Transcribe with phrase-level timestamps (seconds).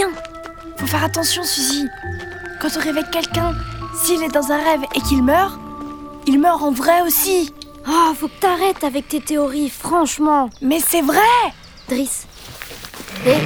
[0.00, 0.12] rien.
[0.76, 1.86] Faut faire attention, Suzy.
[2.60, 3.54] Quand on réveille quelqu'un,
[4.02, 5.58] s'il est dans un rêve et qu'il meurt,
[6.26, 7.52] il meurt en vrai aussi.
[7.88, 10.50] Oh, faut que t'arrêtes avec tes théories, franchement.
[10.60, 11.18] Mais c'est vrai
[11.88, 12.26] Driss.
[13.26, 13.36] Hé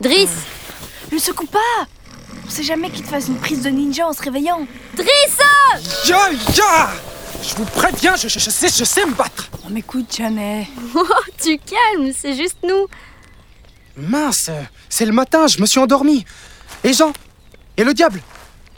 [0.00, 0.30] Driss
[1.10, 1.86] Le secoue pas
[2.46, 4.66] On sait jamais qu'il te fasse une prise de ninja en se réveillant.
[4.94, 5.38] Driss
[6.06, 6.90] Ya, ya
[7.42, 9.50] Je vous préviens, je, je, je sais, je sais me battre.
[9.66, 10.68] On m'écoute jamais.
[10.94, 11.04] Oh,
[11.42, 12.86] tu calmes, c'est juste nous.
[13.96, 14.50] Mince,
[14.88, 16.24] c'est le matin, je me suis endormi.
[16.84, 17.12] Et Jean
[17.76, 18.22] Et le diable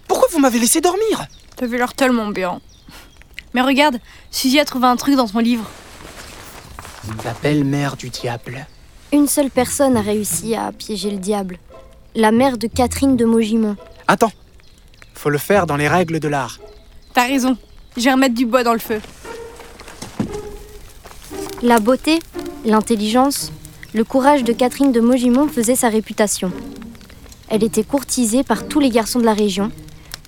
[0.09, 1.27] Pourquoi vous m'avez laissé dormir?
[1.57, 2.61] T'avais l'air tellement bien.
[3.55, 3.99] Mais regarde,
[4.31, 5.69] Suzy a trouvé un truc dans ton livre.
[7.25, 8.67] La belle-mère du diable.
[9.13, 11.59] Une seule personne a réussi à piéger le diable.
[12.15, 13.77] La mère de Catherine de Maugimont.
[14.07, 14.33] Attends,
[15.15, 16.59] faut le faire dans les règles de l'art.
[17.13, 17.57] T'as raison.
[17.97, 19.01] Je vais remettre du bois dans le feu.
[21.63, 22.21] La beauté,
[22.65, 23.53] l'intelligence,
[23.93, 26.53] le courage de Catherine de Maugimont faisaient sa réputation.
[27.49, 29.73] Elle était courtisée par tous les garçons de la région,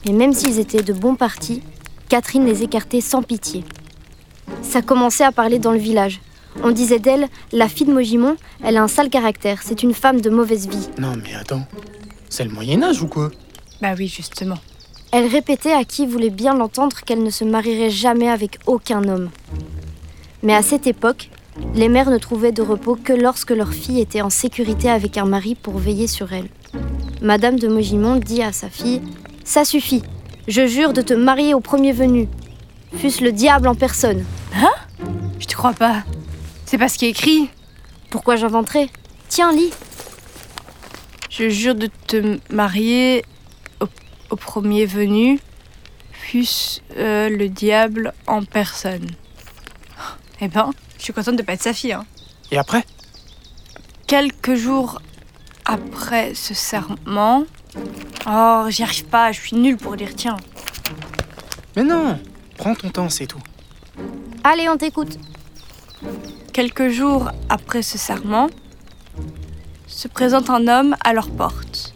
[0.04, 1.62] mais même s'ils étaient de bons partis,
[2.08, 3.64] Catherine les écartait sans pitié.
[4.62, 6.20] Ça commençait à parler dans le village.
[6.62, 10.20] On disait d'elle, la fille de Maugimont, elle a un sale caractère, c'est une femme
[10.20, 10.88] de mauvaise vie.
[10.98, 11.66] Non mais attends,
[12.28, 13.30] c'est le Moyen-Âge ou quoi?
[13.80, 14.58] Bah oui, justement.
[15.12, 19.30] Elle répétait à qui voulait bien l'entendre qu'elle ne se marierait jamais avec aucun homme.
[20.42, 21.30] Mais à cette époque,
[21.74, 25.24] les mères ne trouvaient de repos que lorsque leur fille était en sécurité avec un
[25.24, 26.48] mari pour veiller sur elle.
[27.20, 29.00] Madame de Maugimont dit à sa fille
[29.44, 30.02] Ça suffit,
[30.48, 32.28] je jure de te marier au premier venu,
[32.96, 34.24] fût-ce le diable en personne.
[35.38, 36.04] Je te crois pas.
[36.66, 37.50] C'est pas ce qui est écrit.
[38.10, 38.88] Pourquoi j'inventerais?
[39.28, 39.72] Tiens, lis.
[41.30, 43.24] Je jure de te marier
[43.80, 43.86] au,
[44.30, 45.40] au premier venu,
[46.12, 49.06] fût-ce euh, le diable en personne.
[50.40, 50.70] Eh ben,
[51.02, 51.94] je suis contente de pas être sa fille.
[51.94, 52.06] Hein.
[52.52, 52.84] Et après?
[54.06, 55.02] Quelques jours
[55.64, 57.44] après ce serment.
[58.24, 60.36] Oh, j'y arrive pas, je suis nulle pour lire, tiens.
[61.74, 62.20] Mais non,
[62.56, 63.40] prends ton temps, c'est tout.
[64.44, 65.18] Allez, on t'écoute.
[66.52, 68.48] Quelques jours après ce serment,
[69.88, 71.94] se présente un homme à leur porte.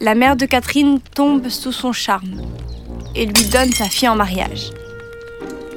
[0.00, 2.42] La mère de Catherine tombe sous son charme
[3.16, 4.70] et lui donne sa fille en mariage.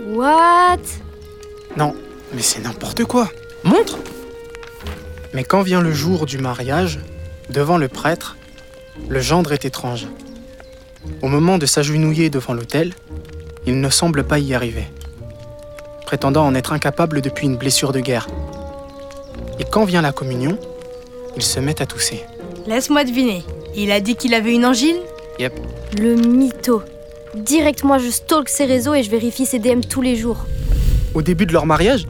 [0.10, 0.78] What?
[1.76, 1.96] Non,
[2.34, 3.30] mais c'est n'importe quoi.
[3.64, 3.98] Montre
[5.34, 7.00] Mais quand vient le jour du mariage,
[7.50, 8.38] devant le prêtre,
[9.10, 10.08] le gendre est étrange.
[11.22, 12.94] Au moment de s'agenouiller devant l'autel,
[13.66, 14.86] il ne semble pas y arriver,
[16.06, 18.28] prétendant en être incapable depuis une blessure de guerre.
[19.60, 20.58] Et quand vient la communion,
[21.36, 22.24] il se met à tousser.
[22.68, 23.44] Laisse-moi deviner.
[23.76, 24.98] Il a dit qu'il avait une angine
[25.40, 25.54] Yep.
[26.00, 26.84] Le mytho.
[27.36, 30.46] Direct, moi, je stalk ses réseaux et je vérifie ses DM tous les jours.
[31.14, 32.06] Au début de leur mariage,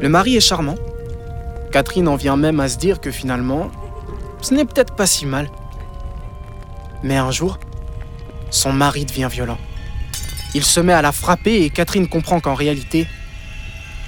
[0.00, 0.76] le mari est charmant.
[1.70, 3.70] Catherine en vient même à se dire que finalement,
[4.40, 5.50] ce n'est peut-être pas si mal.
[7.02, 7.58] Mais un jour,
[8.50, 9.58] son mari devient violent.
[10.54, 13.06] Il se met à la frapper et Catherine comprend qu'en réalité,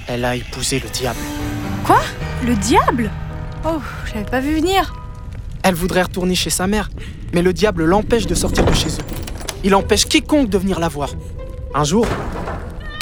[0.07, 1.19] elle a épousé le diable.
[1.83, 2.01] Quoi?
[2.45, 3.09] Le diable?
[3.65, 4.93] Oh, j'avais pas vu venir.
[5.63, 6.89] Elle voudrait retourner chez sa mère,
[7.33, 9.05] mais le diable l'empêche de sortir de chez eux.
[9.63, 11.09] Il empêche quiconque de venir la voir.
[11.73, 12.05] Un jour,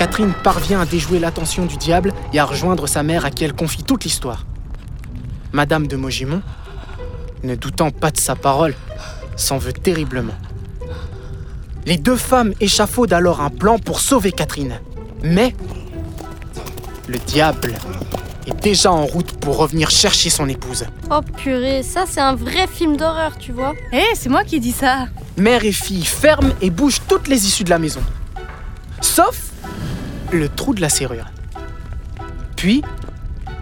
[0.04, 3.54] Catherine parvient à déjouer l'attention du diable et à rejoindre sa mère à qui elle
[3.54, 4.46] confie toute l'histoire.
[5.54, 6.42] Madame de Maugimont,
[7.44, 8.76] ne doutant pas de sa parole,
[9.38, 10.34] s'en veut terriblement.
[11.86, 14.82] Les deux femmes échafaudent alors un plan pour sauver Catherine.
[15.24, 15.56] Mais
[17.08, 17.74] le diable
[18.46, 20.84] est déjà en route pour revenir chercher son épouse.
[21.12, 23.72] Oh purée, ça c'est un vrai film d'horreur, tu vois.
[23.94, 25.08] Eh, c'est moi qui dis ça.
[25.38, 28.02] Mère et fille ferment et bougent toutes les issues de la maison.
[29.00, 29.53] Sauf
[30.34, 31.32] le trou de la serrure.
[32.56, 32.84] Puis,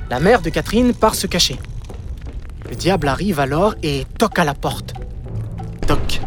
[0.10, 1.60] la mère de Catherine part se cacher.
[2.70, 4.94] Le diable arrive alors et toque à la porte.
[5.88, 6.22] Toc,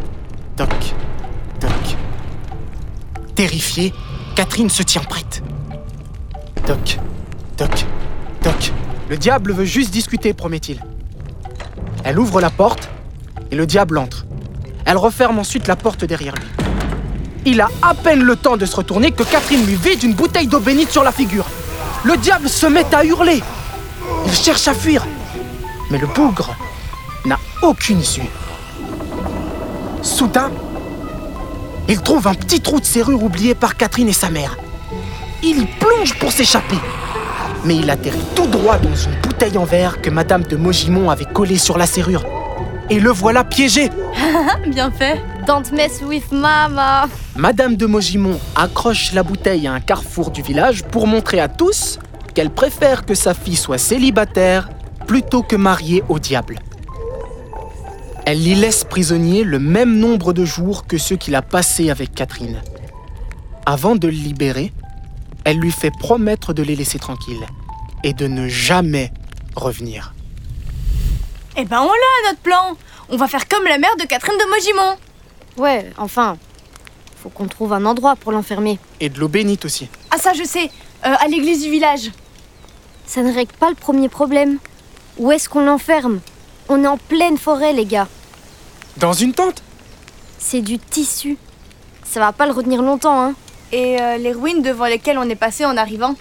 [0.56, 0.94] toc,
[1.60, 1.96] toc.
[3.34, 3.92] Terrifiée,
[4.36, 5.42] Catherine se tient prête.
[6.66, 6.98] Toc,
[7.56, 7.86] toc,
[8.42, 8.72] toc.
[9.08, 10.80] Le diable veut juste discuter, promet-il.
[12.04, 12.90] Elle ouvre la porte
[13.50, 14.26] et le diable entre.
[14.84, 16.63] Elle referme ensuite la porte derrière lui.
[17.46, 20.46] Il a à peine le temps de se retourner que Catherine lui vide une bouteille
[20.46, 21.46] d'eau bénite sur la figure.
[22.02, 23.42] Le diable se met à hurler.
[24.26, 25.06] Il cherche à fuir.
[25.90, 26.56] Mais le bougre
[27.26, 28.22] n'a aucune issue.
[30.00, 30.50] Soudain,
[31.88, 34.56] il trouve un petit trou de serrure oublié par Catherine et sa mère.
[35.42, 36.78] Il plonge pour s'échapper.
[37.64, 41.24] Mais il atterrit tout droit dans une bouteille en verre que Madame de Maugimont avait
[41.26, 42.24] collée sur la serrure.
[42.88, 43.90] Et le voilà piégé.
[44.66, 45.22] Bien fait.
[45.46, 47.06] Don't mess with mama.
[47.36, 51.98] Madame de Maugimont accroche la bouteille à un carrefour du village pour montrer à tous
[52.34, 54.70] qu'elle préfère que sa fille soit célibataire
[55.06, 56.60] plutôt que mariée au diable.
[58.24, 62.14] Elle l'y laisse prisonnier le même nombre de jours que ceux qu'il a passés avec
[62.14, 62.62] Catherine.
[63.66, 64.72] Avant de le libérer,
[65.44, 67.46] elle lui fait promettre de les laisser tranquilles
[68.02, 69.12] et de ne jamais
[69.56, 70.14] revenir.
[71.56, 72.76] Eh ben on l'a notre plan
[73.10, 74.96] On va faire comme la mère de Catherine de Mogimont
[75.56, 76.36] Ouais, enfin,
[77.22, 78.78] faut qu'on trouve un endroit pour l'enfermer.
[79.00, 79.88] Et de l'eau bénite aussi.
[80.10, 80.70] Ah ça je sais,
[81.06, 82.10] euh, à l'église du village.
[83.06, 84.58] Ça ne règle pas le premier problème.
[85.18, 86.20] Où est-ce qu'on l'enferme?
[86.68, 88.08] On est en pleine forêt, les gars.
[88.96, 89.62] Dans une tente?
[90.38, 91.36] C'est du tissu.
[92.04, 93.34] Ça va pas le retenir longtemps, hein.
[93.72, 96.14] Et euh, les ruines devant lesquelles on est passé en arrivant?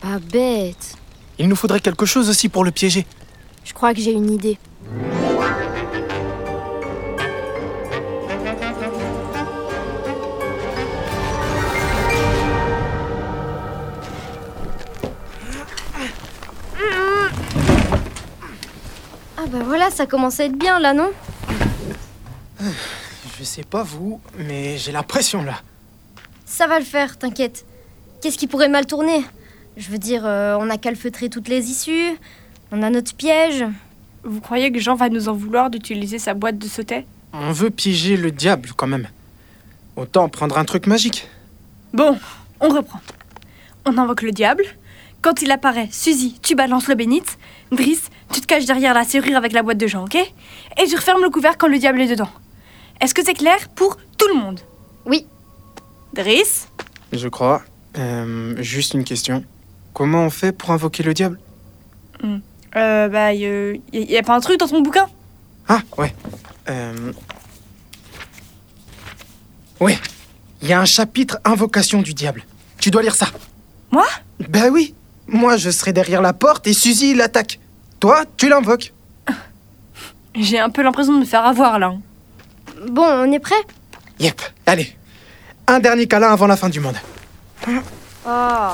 [0.00, 0.96] Pas bête.
[1.38, 3.06] Il nous faudrait quelque chose aussi pour le piéger.
[3.64, 4.58] Je crois que j'ai une idée.
[19.94, 21.10] Ça commence à être bien là, non?
[23.38, 25.60] Je sais pas vous, mais j'ai la pression là.
[26.44, 27.64] Ça va le faire, t'inquiète.
[28.20, 29.24] Qu'est-ce qui pourrait mal tourner?
[29.76, 32.16] Je veux dire, euh, on a calfeutré toutes les issues,
[32.70, 33.64] on a notre piège.
[34.24, 37.70] Vous croyez que Jean va nous en vouloir d'utiliser sa boîte de sautet On veut
[37.70, 39.08] piéger le diable quand même.
[39.96, 41.28] Autant prendre un truc magique.
[41.92, 42.18] Bon,
[42.60, 43.00] on reprend.
[43.84, 44.64] On invoque le diable.
[45.22, 47.38] Quand il apparaît, Suzy, tu balances le bénite.
[47.72, 50.96] Driss, tu te caches derrière la serrure avec la boîte de Jean, ok Et tu
[50.96, 52.28] refermes le couvercle quand le diable est dedans.
[53.00, 54.60] Est-ce que c'est clair pour tout le monde
[55.06, 55.26] Oui.
[56.14, 56.68] Driss
[57.12, 57.62] Je crois.
[57.96, 59.44] Euh, juste une question.
[59.92, 61.38] Comment on fait pour invoquer le diable
[62.76, 65.06] Euh, bah, y, y a pas un truc dans ton bouquin
[65.68, 66.12] Ah, ouais.
[66.68, 67.12] Euh...
[69.80, 69.96] Ouais.
[70.62, 72.44] Il y a un chapitre Invocation du diable.
[72.78, 73.26] Tu dois lire ça.
[73.92, 74.06] Moi
[74.48, 74.94] Ben oui.
[75.26, 77.60] Moi, je serai derrière la porte et Suzy l'attaque.
[78.04, 78.92] Toi, tu l'invoques.
[80.34, 81.94] J'ai un peu l'impression de me faire avoir là.
[82.90, 83.54] Bon, on est prêt?
[84.18, 84.42] Yep.
[84.66, 84.94] Allez.
[85.66, 86.96] Un dernier câlin avant la fin du monde.
[87.66, 88.72] Oh.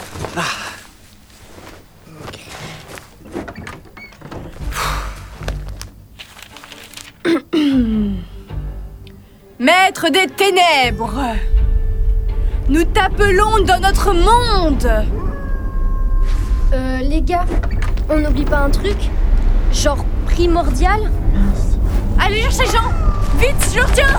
[9.60, 11.36] Maître des ténèbres
[12.68, 15.29] Nous t'appelons dans notre monde
[16.72, 17.46] Euh, les gars,
[18.08, 18.96] on n'oublie pas un truc
[19.72, 21.10] Genre primordial
[22.18, 22.92] Allez chercher Jean
[23.38, 24.18] Vite, je retiens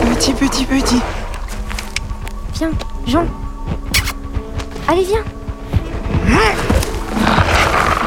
[0.00, 1.00] Petit, petit, petit.
[2.54, 2.70] Viens,
[3.06, 3.26] Jean.
[4.86, 5.24] Allez, viens.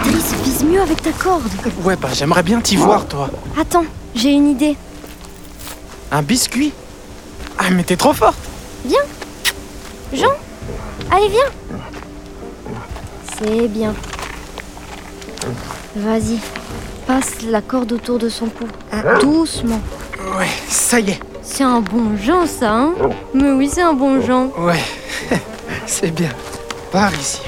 [0.03, 1.43] Driss, vise mieux avec ta corde.
[1.83, 3.29] Ouais, bah j'aimerais bien t'y voir, toi.
[3.59, 4.75] Attends, j'ai une idée.
[6.11, 6.73] Un biscuit
[7.57, 8.37] Ah, mais t'es trop forte
[8.85, 8.99] Viens.
[10.13, 10.31] Jean,
[11.09, 12.75] allez, viens.
[13.37, 13.93] C'est bien.
[15.95, 16.39] Vas-y,
[17.07, 18.65] passe la corde autour de son cou.
[19.21, 19.79] Doucement.
[20.37, 21.19] Ouais, ça y est.
[21.41, 22.93] C'est un bon Jean, ça, hein
[23.33, 24.51] Mais oui, c'est un bon Jean.
[24.57, 24.81] Ouais,
[25.85, 26.29] c'est bien.
[26.91, 27.39] Par ici.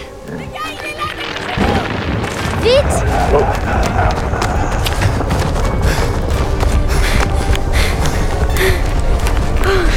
[2.62, 3.04] Vite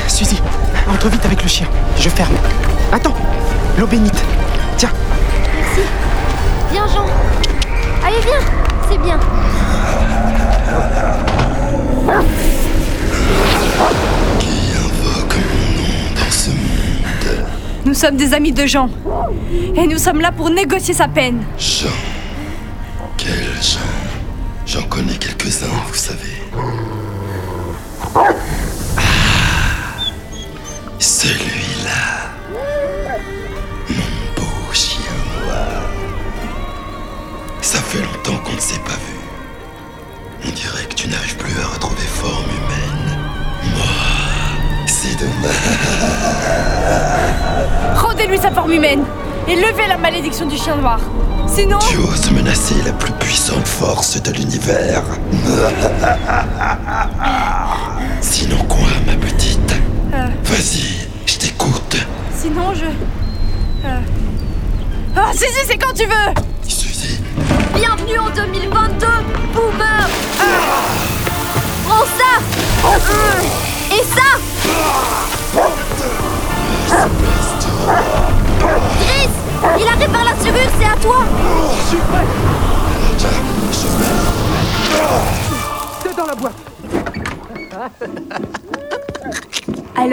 [0.09, 0.41] Suzy,
[0.89, 1.67] entre vite avec le chien.
[1.99, 2.35] Je ferme.
[2.93, 3.15] Attends,
[3.79, 4.23] l'eau bénite.
[4.77, 4.91] Tiens,
[6.73, 7.07] Viens, Jean.
[8.05, 8.41] Allez, viens.
[8.89, 9.19] C'est bien.
[17.85, 18.91] Nous sommes des amis de Jean.
[19.77, 21.45] Et nous sommes là pour négocier sa peine.
[21.59, 21.89] Jean.
[23.17, 23.81] Quel Jean?
[24.67, 26.43] J'en connais quelques-uns, vous savez.
[31.19, 32.29] Celui-là.
[33.89, 34.05] Mon
[34.37, 35.01] beau chien
[35.41, 35.81] noir.
[37.63, 39.17] Ça fait longtemps qu'on ne s'est pas vu.
[40.47, 43.17] On dirait que tu n'arrives plus à retrouver forme humaine.
[43.75, 43.87] Moi,
[44.87, 45.57] c'est dommage.
[47.97, 49.03] Rendez-lui sa forme humaine
[49.49, 51.01] et levez la malédiction du chien noir.
[51.49, 55.03] Sinon, Tu oses menacer la plus puissante force de l'univers.
[58.21, 58.59] Sinon
[62.47, 62.85] sinon je.
[62.85, 64.01] Euh...
[65.17, 66.33] Ah, si, si, c'est quand tu veux.
[67.75, 69.07] Bienvenue en 2022,
[69.53, 70.16] Boomer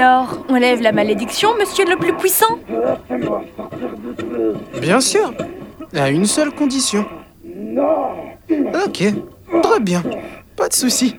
[0.03, 2.59] Alors, on lève la malédiction, monsieur le plus puissant
[4.81, 5.33] Bien sûr.
[5.95, 7.05] À une seule condition.
[8.85, 9.01] Ok,
[9.63, 10.03] très bien.
[10.57, 11.15] Pas de souci.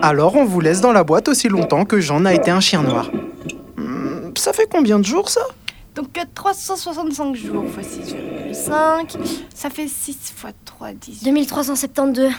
[0.00, 2.82] Alors on vous laisse dans la boîte aussi longtemps que Jean a été un chien
[2.82, 3.10] noir.
[3.76, 5.42] Hmm, Ça fait combien de jours ça?
[5.94, 9.18] Donc euh, 365 jours fois 6,5,
[9.54, 11.24] ça fait 6 fois 3, 10.
[11.24, 12.30] 2372.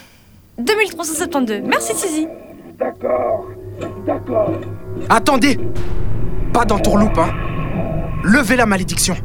[0.58, 1.62] 2372.
[1.64, 2.28] Merci Suzy.
[5.10, 5.60] Attendez
[6.54, 7.32] Pas d'entourloupe, hein
[8.24, 9.16] Levez la malédiction.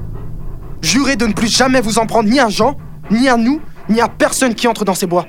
[0.82, 2.76] Jurez de ne plus jamais vous en prendre ni à Jean,
[3.10, 5.26] ni à nous, ni à personne qui entre dans ces bois.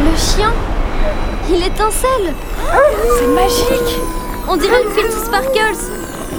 [0.00, 0.52] Le chien
[1.50, 2.34] Il étincelle
[3.18, 3.98] C'est magique.
[4.48, 5.76] On dirait une Filthy Sparkles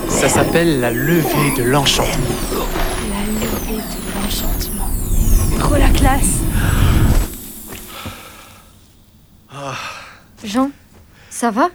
[0.10, 2.14] Ça s'appelle la levée de l'enchantement.
[3.10, 4.90] La levée de l'enchantement.
[5.60, 6.40] Trop la classe.
[10.44, 10.72] Jean,
[11.30, 11.70] ça va?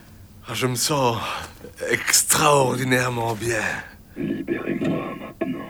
[0.53, 1.17] Je me sens
[1.91, 3.63] extraordinairement bien.
[4.17, 5.65] Libérez-moi maintenant.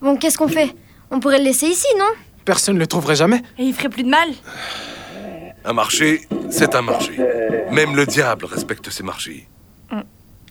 [0.00, 0.74] Bon, qu'est-ce qu'on fait?
[1.10, 2.10] On pourrait le laisser ici, non?
[2.44, 3.42] Personne ne le trouverait jamais.
[3.58, 4.28] Et il ferait plus de mal.
[5.64, 7.18] Un marché, c'est un marché.
[7.72, 9.48] Même le diable respecte ses marchés.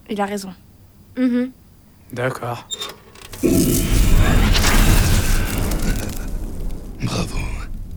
[0.10, 0.54] Il a raison.
[1.18, 1.52] Mhm.
[2.12, 2.68] D'accord.
[7.02, 7.38] Bravo,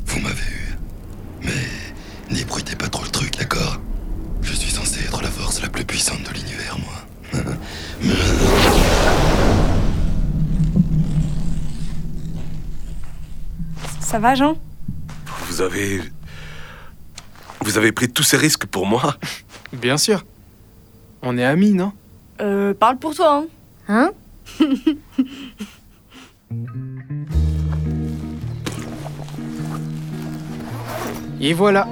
[0.06, 0.78] vous m'avez eu.
[1.42, 3.80] Mais n'ébruitez pas trop le truc, d'accord?
[4.42, 7.42] Je suis censé être la force la plus puissante de l'univers, moi.
[14.00, 14.56] Ça va, Jean?
[15.48, 16.00] Vous avez.
[17.66, 19.16] Vous avez pris tous ces risques pour moi
[19.72, 20.24] Bien sûr.
[21.20, 21.90] On est amis, non?
[22.40, 23.46] Euh, parle pour toi, hein.
[23.88, 24.12] Hein?
[31.40, 31.88] Et voilà.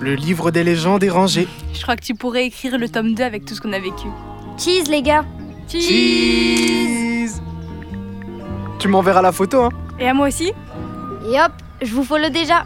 [0.00, 1.48] Le livre des légendes est rangé.
[1.74, 4.06] Je crois que tu pourrais écrire le tome 2 avec tout ce qu'on a vécu.
[4.58, 5.24] Cheese, les gars
[5.66, 7.40] Cheese
[8.78, 10.52] Tu m'enverras la photo, hein Et à moi aussi
[11.28, 11.50] Et hop,
[11.82, 12.64] je vous follow déjà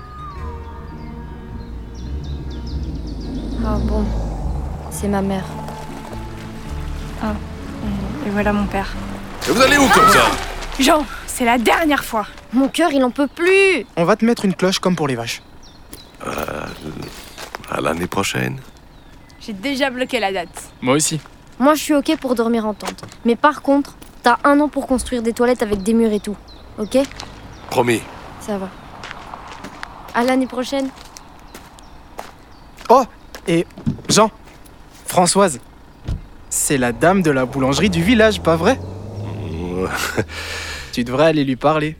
[5.04, 5.44] c'est ma mère.
[8.26, 8.90] Et voilà mon père.
[9.46, 10.24] Et vous allez où comme ça?
[10.80, 12.26] Jean, c'est la dernière fois.
[12.54, 15.14] Mon cœur, il en peut plus On va te mettre une cloche comme pour les
[15.14, 15.42] vaches.
[16.22, 18.58] À l'année prochaine.
[19.40, 20.72] J'ai déjà bloqué la date.
[20.80, 21.20] Moi aussi.
[21.58, 23.04] Moi, je suis ok pour dormir en tente.
[23.26, 26.36] Mais par contre, t'as un an pour construire des toilettes avec des murs et tout.
[26.78, 26.96] Ok?
[27.68, 28.00] Promis.
[28.40, 28.70] Ça va.
[30.14, 30.88] À l'année prochaine.
[32.88, 33.04] Oh
[33.46, 33.66] Et
[34.08, 34.30] Jean
[35.14, 35.60] Françoise
[36.50, 38.80] C'est la dame de la boulangerie du village, pas vrai
[40.92, 41.96] Tu devrais aller lui parler.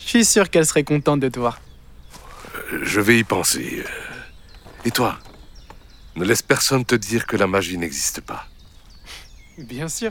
[0.00, 1.60] Je suis sûr qu'elle serait contente de te voir.
[2.82, 3.84] Je vais y penser.
[4.84, 5.20] Et toi
[6.16, 8.48] Ne laisse personne te dire que la magie n'existe pas.
[9.56, 10.10] Bien sûr.